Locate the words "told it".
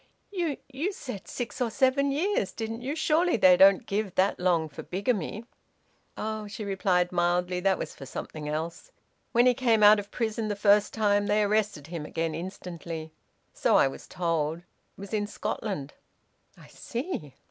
14.07-14.65